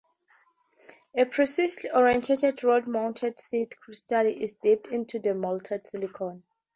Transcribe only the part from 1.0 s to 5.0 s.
A precisely oriented rod-mounted seed crystal is dipped